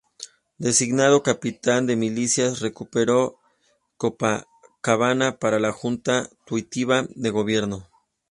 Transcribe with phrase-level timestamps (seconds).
[0.57, 3.37] Designado capitán de milicias, recuperó
[3.97, 7.87] Copacabana para la Junta Tuitiva de gobierno.